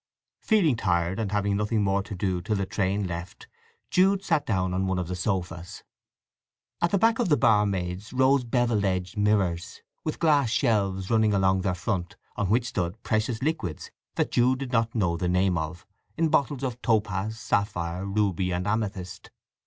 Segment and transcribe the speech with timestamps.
[0.41, 3.47] Feeling tired, and having nothing more to do till the train left,
[3.91, 5.83] Jude sat down on one of the sofas.
[6.81, 11.61] At the back of the barmaids rose bevel edged mirrors, with glass shelves running along
[11.61, 15.85] their front, on which stood precious liquids that Jude did not know the name of,
[16.17, 19.29] in bottles of topaz, sapphire, ruby and amethyst.